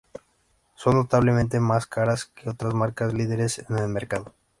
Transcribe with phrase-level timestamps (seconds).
[0.73, 4.33] Son notablemente más caras que otras marcas líderes en el mercado.